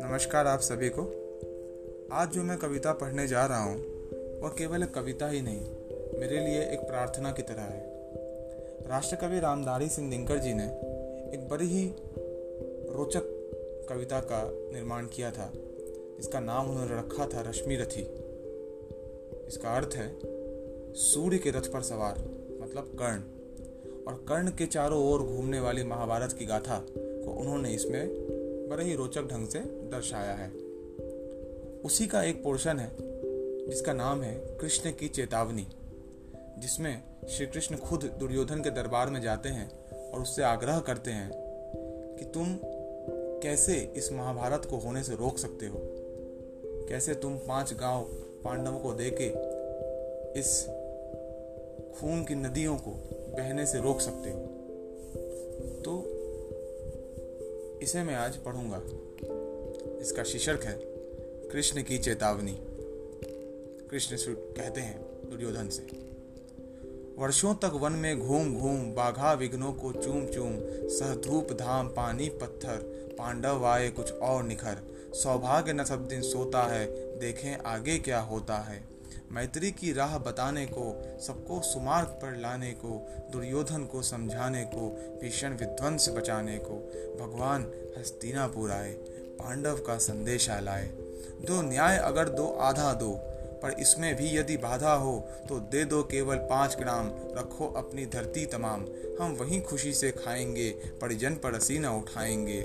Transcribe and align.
नमस्कार 0.00 0.46
आप 0.46 0.60
सभी 0.60 0.88
को। 0.88 1.02
आज 2.12 2.30
जो 2.30 2.42
मैं 2.42 2.58
कविता 2.58 2.92
पढ़ने 2.92 3.26
जा 3.26 3.46
रहा 3.46 3.62
हूँ, 3.64 3.76
वह 4.40 4.48
केवल 4.48 4.82
एक 4.82 4.94
कविता 4.94 5.28
ही 5.28 5.42
नहीं, 5.42 5.60
मेरे 6.20 6.40
लिए 6.40 6.60
एक 6.60 6.80
प्रार्थना 6.80 7.32
की 7.32 7.42
तरह 7.42 7.62
है। 7.62 7.90
राष्ट्रकवि 8.88 9.40
रामधारी 9.40 9.88
सिंह 9.88 10.10
दिनकर 10.10 10.38
जी 10.38 10.54
ने 10.54 10.64
एक 11.34 11.48
बड़ी 11.50 11.66
ही 11.66 11.94
रोचक 12.96 13.22
कविता 13.88 14.20
का 14.20 14.50
निर्माण 14.72 15.06
किया 15.06 15.30
था 15.30 15.52
इसका 16.18 16.40
नाम 16.40 16.70
उन्होंने 16.70 16.96
रखा 16.98 17.26
था 17.26 17.40
रश्मि 17.50 17.76
रथी। 17.76 18.02
इसका 19.48 19.76
अर्थ 19.76 19.90
है, 19.94 20.18
सूर्य 20.94 21.38
के 21.38 21.50
रथ 21.50 21.72
पर 21.72 21.80
सवार 21.80 22.18
मतलब 22.62 22.96
कर्ण। 22.98 23.41
और 24.08 24.24
कर्ण 24.28 24.50
के 24.50 24.66
चारों 24.66 25.12
ओर 25.12 25.22
घूमने 25.22 25.60
वाली 25.60 25.84
महाभारत 25.84 26.32
की 26.32 26.46
गाथा 26.46 26.86
को 26.98 27.30
उन्होंने 27.40 27.74
इसमें 27.74 28.08
बड़े 28.68 28.84
ही 28.84 28.94
रोचक 28.94 29.22
ढंग 29.22 29.48
से 29.48 29.58
दर्शाया 29.60 30.32
है। 30.32 30.50
उसी 31.84 32.06
का 32.06 32.22
एक 32.22 32.42
पोर्शन 32.42 32.78
है, 32.78 32.90
जिसका 33.68 33.92
नाम 33.92 34.22
है 34.22 34.58
कृष्ण 34.58 34.90
की 34.90 35.08
चेतावनी, 35.08 35.66
जिसमें 36.58 37.02
श्री 37.28 37.46
कृष्ण 37.46 37.76
खुद 37.76 38.04
दुर्योधन 38.04 38.60
के 38.60 38.70
दरबार 38.70 39.10
में 39.10 39.22
जाते 39.22 39.48
हैं 39.48 39.90
और 40.10 40.20
उससे 40.20 40.42
आग्रह 40.42 40.80
करते 40.80 41.10
हैं 41.10 41.30
कि 42.16 42.24
तुम 42.24 42.58
कैसे 43.42 43.92
इस 43.96 44.12
महाभारत 44.12 44.64
को 44.64 44.76
होने 44.76 45.02
से 45.02 45.14
रोक 45.14 45.38
सकते 45.38 45.66
हो? 45.66 45.80
कैसे 46.88 47.14
तुम 47.14 47.36
पाँच 47.36 47.74
गाँव 47.74 48.02
पांडवों 48.44 48.80
को 48.80 48.92
देके 48.92 49.28
इस 50.40 50.66
खून 52.00 52.24
की 52.24 52.34
नदियों 52.34 52.76
को 52.76 53.21
बहने 53.32 53.66
से 53.66 53.80
रोक 53.80 54.00
सकते 54.00 54.30
हो। 54.30 54.40
तो 55.80 55.92
इसे 57.82 58.02
मैं 58.02 58.14
आज 58.14 58.36
पढ़ूँगा। 58.36 58.82
इसका 60.00 60.22
शीर्षक 60.22 60.64
है, 60.64 60.78
कृष्ण 61.48 61.82
की 61.82 61.98
चेतावनी। 61.98 62.58
कृष्ण 63.90 64.16
कहते 64.30 64.80
हैं, 64.80 65.00
दुर्योधन 65.30 65.68
से, 65.68 65.82
वर्षों 67.18 67.54
तक 67.54 67.72
वन 67.74 67.92
में 67.92 68.20
घूम 68.20 68.54
घूम, 68.58 68.94
बाघा 68.94 69.32
विघ्नों 69.32 69.72
को 69.72 69.92
चूम 69.92 70.26
चूम 70.26 70.58
सह 70.88 71.14
धूप 71.14 71.52
धाम, 71.52 71.88
पानी 71.88 72.28
पत्थर, 72.28 72.78
पांडव 73.18 73.64
आए 73.64 73.90
कुछ 73.90 74.12
और 74.12 74.42
निखर। 74.42 74.78
सौभाग्य 75.14 75.72
न 75.72 75.84
सब 75.84 76.06
दिन 76.08 76.22
सोता 76.22 76.62
है, 76.62 76.86
देखें 77.18 77.56
आगे 77.56 77.98
क्या 77.98 78.20
होता 78.20 78.56
है। 78.56 78.82
मैत्री 79.32 79.70
की 79.70 79.92
राह 79.92 80.18
बताने 80.18 80.66
को, 80.66 81.18
सबको 81.20 81.60
सुमार्ग 81.62 82.08
पर 82.08 82.36
लाने 82.36 82.70
को, 82.70 83.08
दुर्योधन 83.32 83.84
को 83.84 84.02
समझाने 84.02 84.64
को, 84.64 84.88
भीषण 85.22 85.48
विध्वंस 85.48 86.08
बचाने 86.08 86.58
को, 86.58 86.74
भगवान 87.20 87.72
हस्तिनापुर 87.98 88.70
आए, 88.70 88.92
पांडव 89.38 89.76
का 89.76 89.96
संदेशा 89.98 90.60
लाए। 90.60 90.86
दो 91.46 91.62
न्याय 91.62 91.96
अगर 91.96 92.28
दो 92.28 92.46
आधा 92.46 92.92
दो, 92.92 93.12
पर 93.62 93.70
इसमें 93.70 94.14
भी 94.16 94.36
यदि 94.38 94.56
बाधा 94.56 94.92
हो 94.92 95.28
तो 95.48 95.58
दे 95.60 95.84
दो 95.84 96.02
केवल 96.02 96.36
पाँच 96.36 96.76
ग्राम, 96.76 97.08
रखो 97.38 97.66
अपनी 97.66 98.06
धरती 98.06 98.46
तमाम। 98.46 98.86
हम 99.20 99.32
वहीं 99.32 99.62
खुशी 99.62 99.92
से 99.92 100.10
खाएँगे, 100.10 100.70
परिजन 100.70 101.34
पर 101.34 101.58
न 101.72 101.86
उठाएँगे। 101.86 102.60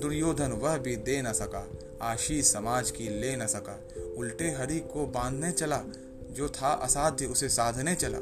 दुर्योधन 0.00 0.52
वह 0.52 0.78
भी 0.78 0.96
दे 0.96 1.22
न 1.22 1.32
सका, 1.32 1.68
आशीष 2.02 2.52
समाज 2.52 2.90
की 2.90 3.08
ले 3.08 3.36
न 3.36 3.46
सका। 3.46 3.80
उल्टे 4.18 4.50
हरि 4.50 4.80
को 4.80 5.06
बांधने 5.06 5.52
चला 5.52 5.82
जो 6.38 6.48
था 6.48 6.72
असाध्य, 6.72 7.26
उसे 7.26 7.48
साधने 7.48 7.94
चला। 7.94 8.18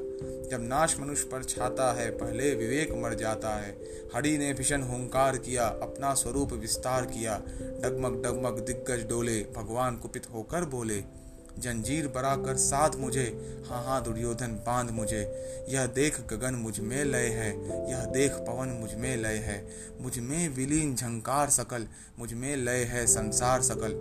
जब 0.50 0.58
नाश 0.60 0.96
मनुष्य 1.00 1.28
पर 1.32 1.44
छाता 1.44 1.92
है, 1.92 2.10
पहले 2.10 2.54
विवेक 2.54 2.92
मर 2.92 3.14
जाता 3.14 3.50
है। 3.50 3.78
हरि 4.14 4.38
ने 4.38 4.52
भीषण 4.52 4.82
हुंकार 4.82 5.36
किया, 5.36 5.64
अपना 5.66 6.14
स्वरूप 6.14 6.52
विस्तार 6.52 7.06
किया। 7.06 7.42
डगमग 7.82 8.22
डगमग 8.22 8.58
दिग्गज 8.58 9.08
डोले, 9.08 9.46
भगवान 9.56 9.96
कुपित 9.96 10.26
होकर 10.34 10.64
बोले 10.64 11.04
जंजीर 11.58 12.06
बरा 12.08 12.34
कर 12.36 12.56
साध 12.56 12.96
मुझे 12.96 13.24
हाँ 13.68 13.82
हाँ 13.84 14.02
दुर्योधन 14.02 14.52
बाँध 14.66 14.90
मुझे। 14.90 15.20
यह 15.68 15.86
देख 15.86 16.20
गगन 16.20 16.54
मुझमें 16.54 17.04
लय 17.04 17.26
है, 17.26 17.48
यह 17.90 18.04
देख 18.04 18.32
पवन 18.32 18.68
मुझमें 18.80 19.16
लय 19.16 19.36
है। 19.36 19.56
मुझमें 20.00 20.48
विलीन 20.48 20.94
झंकार 20.94 21.50
सकल, 21.50 21.86
मुझमें 22.18 22.56
लय 22.56 22.84
है 22.84 23.06
संसार 23.06 23.62
सकल। 23.62 23.92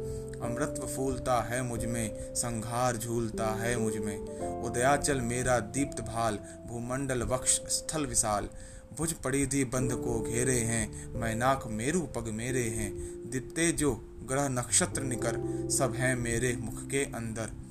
अमृत्व 0.41 0.85
फूलता 0.87 1.41
है 1.41 1.61
मुझमें, 1.61 2.35
संघार 2.35 2.97
झूलता 2.97 3.47
है 3.55 3.75
मुझमें। 3.77 4.17
उदयाचल 4.63 5.21
मेरा 5.21 5.59
दीप्त 5.59 6.01
भाल, 6.01 6.39
भूमंडल 6.67 7.23
वक्ष 7.23 7.59
स्थल 7.69 8.05
विशाल। 8.05 8.49
भुज 8.97 9.13
पड़ी 9.13 9.47
थी 9.47 9.63
बंद 9.63 9.93
को 9.93 10.19
घेरे 10.21 10.59
हैं, 10.59 11.13
मैं 11.13 11.35
नाक 11.35 11.67
मेरु 11.67 12.01
पग 12.01 12.27
मेरे 12.27 12.63
हैं। 12.63 12.91
दिपते 13.29 13.71
जो 13.71 13.93
ग्रह 14.23 14.47
नक्षत्र 14.49 15.01
निकर, 15.01 15.69
सब 15.69 15.93
हैं 15.95 16.15
मेरे 16.15 16.57
मुख 16.59 16.87
के 16.87 17.03
अंदर। 17.03 17.64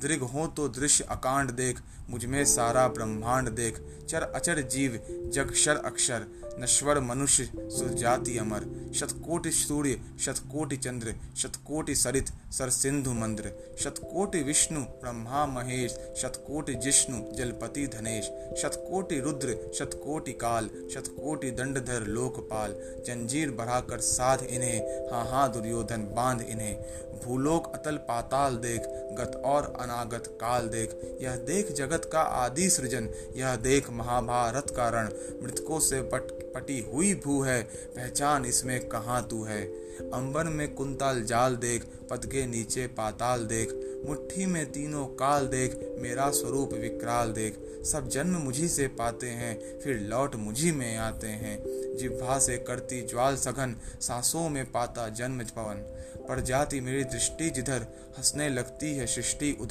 दृग 0.00 0.22
हो 0.22 0.46
तो 0.46 0.68
दृश्य 0.68 1.04
अकांड 1.04 1.50
देख 1.50 1.80
मुझमें 2.10 2.44
सारा 2.44 2.86
ब्रह्मांड 2.88 3.48
देख। 3.48 3.80
चर 4.08 4.22
अचर 4.22 4.60
जीव, 4.62 5.00
जग 5.34 5.52
शर 5.54 5.76
अक्षर, 5.76 6.24
नश्वर 6.60 7.00
मनुष्य, 7.00 7.50
सुजाति 7.56 8.36
अमर। 8.38 8.64
शतकोटि 8.94 9.50
सूर्य 9.50 10.00
शतकोटि 10.20 10.76
चंद्र 10.76 11.14
शतकोटि 11.36 11.94
सरित, 11.94 12.30
सर 12.52 12.70
सिंधु 12.70 13.12
मंद्र। 13.12 13.52
शतकोटि 13.78 14.42
विष्णु, 14.42 14.80
ब्रह्मा 14.80 15.44
महेश। 15.46 15.92
शतकोटि 16.16 16.74
जिष्णु, 16.74 17.20
जलपति 17.32 17.86
धनेश। 17.86 18.24
शतकोटि 18.62 19.20
रुद्र 19.20 19.56
शतकोटि 19.78 20.32
काल। 20.32 20.68
शतकोटि 20.94 21.50
दंडधर, 21.50 22.06
लोकपाल। 22.06 22.74
जंजीर 23.06 23.50
बढ़ाकर 23.50 24.00
साध 24.00 24.42
इन्हें 24.42 25.10
हाँ 25.12 25.24
हाँ 25.26 25.52
दुर्योधन 25.52 26.02
बाँध 26.16 26.40
इन्हें। 26.40 26.76
भूलोक 27.20 27.72
अतल 27.74 27.96
पाताल 28.08 28.56
देख, 28.56 28.80
गत 29.18 29.42
और 29.44 29.72
अनागत 29.90 30.24
काल 30.26 30.68
देख। 30.68 31.18
यह 31.22 31.36
देख 31.36 31.72
जगत 31.72 32.10
का 32.12 32.20
आदि 32.20 32.70
सृजन। 32.70 33.10
यह 33.36 33.56
देख 33.56 33.90
महाभारत 33.90 34.70
कारण 34.70 35.08
मृतकों 35.42 35.80
से 35.80 36.02
पट, 36.02 36.52
पटी 36.54 36.80
हुई 36.94 37.14
भू 37.14 37.42
है। 37.42 37.62
पहचान 37.62 38.44
इसमें 38.44 38.88
कहाँ 38.88 39.28
तू 39.30 39.44
है? 39.44 39.62
अंबर 40.00 40.44
में 40.44 40.74
कुंताल 40.74 41.22
जाल 41.22 41.56
देख। 41.56 41.84
पद 42.10 42.26
के 42.26 42.46
नीचे 42.46 42.86
पाताल 42.86 43.44
देख। 43.44 43.86
मुट्ठी 44.08 44.46
में 44.46 44.72
तीनों 44.72 45.06
काल 45.06 45.46
देख। 45.46 45.96
मेरा 45.98 46.30
स्वरूप 46.30 46.72
विकराल 46.72 47.32
देख। 47.32 47.84
सब 47.84 48.08
जन्म 48.08 48.34
मुझी 48.34 48.68
से 48.68 48.88
पाते 48.88 49.26
हैं। 49.26 49.80
फिर 49.80 50.00
लौट 50.00 50.34
मुझी 50.34 50.72
में 50.72 50.96
आते 50.96 51.26
हैं। 51.26 51.62
जिह्वा 51.96 52.38
से 52.38 52.56
करती 52.56 53.02
ज्वाल 53.02 53.36
सघन। 53.36 53.76
सांसों 54.00 54.48
में 54.48 54.72
पाता 54.72 55.08
जन्म 55.08 55.38
पवन। 55.38 55.96
पड़ 56.28 56.40
जाती 56.40 56.80
मेरी 56.80 57.04
दृष्टि 57.04 57.50
जिधर। 57.50 57.86
हंसने 58.18 58.48
लगती 58.48 58.96
है 58.96 59.06
सृष्टि 59.06 59.58
उधर। 59.60 59.69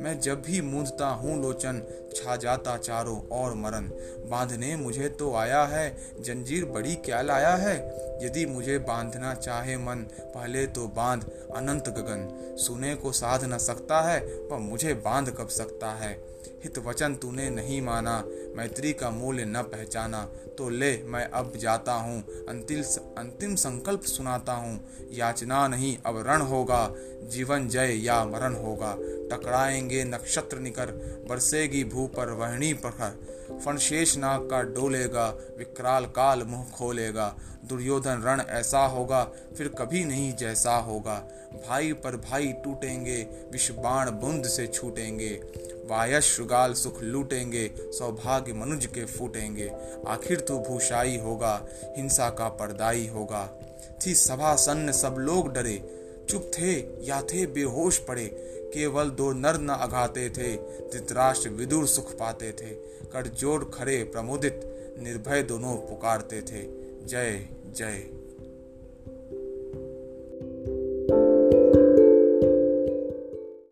मैं 0.00 0.20
जब 0.20 0.42
भी 0.42 0.60
मूंदता 0.60 1.06
हूँ, 1.06 1.42
लोचन 1.42 1.82
छा 2.16 2.36
जाता 2.36 2.76
चारों 2.76 3.28
और 3.28 3.54
मरण 3.54 3.90
बांधने 4.30 4.76
मुझे 4.76 5.08
तो 5.08 5.34
आया 5.34 5.64
है, 5.64 5.96
जंजीर 6.20 6.64
बड़ी 6.64 6.94
क्या 6.94 7.22
लाया 7.22 7.54
है? 7.54 8.04
यदि 8.22 8.46
मुझे 8.46 8.78
बांधना 8.78 9.34
चाहे 9.34 9.76
मन, 9.76 10.06
पहले 10.20 10.66
तो 10.66 10.88
बाँध 10.88 11.22
अनंत 11.56 11.88
गगन। 11.88 12.56
सुने 12.58 12.94
को 12.94 13.12
साध 13.12 13.44
न 13.44 13.58
सकता 13.58 14.00
है, 14.00 14.20
पर 14.20 14.56
मुझे 14.56 14.94
बाँध 14.94 15.30
कब 15.30 15.48
सकता 15.48 15.90
है? 15.90 16.34
हित 16.64 16.78
वचन 16.78 17.14
तूने 17.14 17.50
नहीं 17.50 17.82
माना, 17.82 18.24
मैत्री 18.56 18.92
का 18.92 19.10
मूल्य 19.10 19.44
न 19.44 19.62
पहचाना। 19.62 20.28
तो 20.58 20.68
ले, 20.68 21.02
मैं 21.02 21.30
अब 21.30 21.52
जाता 21.56 21.92
हूँ 21.92 22.24
अंतिम 22.48 22.82
अंतिम 23.18 23.54
संकल्प 23.54 24.02
सुनाता 24.02 24.52
हूँ। 24.52 24.84
याचना 25.12 25.68
नहीं, 25.68 25.98
अब 26.06 26.26
रण 26.26 26.40
होगा, 26.40 26.94
जीवन 27.22 27.68
जय 27.68 27.92
या 27.92 28.24
मरण 28.24 28.54
होगा। 28.54 28.96
टकराएँगे, 29.36 30.04
नक्षत्र 30.04 30.58
निकर 30.58 30.86
बरसेगी 31.28 31.84
भू 31.84 32.06
पर 32.06 32.30
वहनी 32.30 32.72
प्रखर। 32.72 33.34
फणशेष 33.66 34.16
नाग 34.16 34.40
का 34.50 34.62
डोलेगा, 34.62 35.38
विकराल 35.58 36.04
काल 36.04 36.42
मुँह 36.42 36.64
खोलेगा। 36.64 37.36
दुर्योधन 37.64 38.22
रण 38.22 38.40
ऐसा 38.40 38.86
होगा, 38.86 39.24
फिर 39.58 39.68
कभी 39.68 40.04
नहीं 40.04 40.32
जैसा 40.32 40.76
होगा। 40.76 41.28
भाई 41.68 41.92
पर 41.92 42.16
भाई 42.16 42.52
टूटेंगे 42.52 43.26
विश्व 43.52 43.74
बाण 43.74 44.10
बुंद 44.10 44.46
से 44.46 44.66
छूटेंगे। 44.66 45.40
वायश्रुगाल 45.86 46.74
सुख 46.74 47.02
लूटेंगे, 47.02 47.70
सौभाग्य 47.78 48.52
मनुज 48.52 48.86
के 48.86 49.04
फूटेंगे। 49.04 49.72
आखिर 50.08 50.40
तो 50.40 50.58
भूषाई 50.58 51.18
होगा, 51.18 51.66
हिंसा 51.96 52.30
का 52.30 52.48
परदाई 52.48 53.06
होगा। 53.06 53.60
थी 54.06 54.14
सभा 54.14 54.56
सन्न 54.56 54.92
सब 54.92 55.16
लोग 55.18 55.52
डरे, 55.52 56.04
चुप 56.30 56.50
थे, 56.58 56.72
या 57.06 57.22
थे 57.22 57.46
बेहोश 57.46 57.98
पड़े। 57.98 58.26
केवल 58.74 59.10
दो 59.10 59.32
नर 59.32 59.58
न 59.60 59.68
अघाते 59.68 60.28
थे, 60.30 60.56
धृतराष्ट्र 60.92 61.48
विदुर 61.50 61.86
सुख 61.86 62.12
पाते 62.12 62.52
थे 62.52 62.74
कर 63.12 63.26
जोड़ 63.26 63.64
खड़े 63.64 64.02
प्रमोदित, 64.04 64.60
निर्भय 64.98 65.42
दोनों 65.42 65.76
पुकारते 65.88 66.42
थे। 66.42 66.62
जय 67.06 67.48
जय। 67.66 68.23